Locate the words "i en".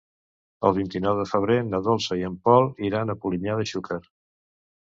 2.21-2.39